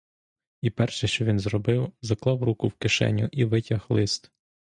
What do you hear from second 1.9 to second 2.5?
заклав